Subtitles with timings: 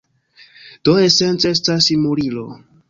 [0.89, 2.53] Do esence estas simulilo.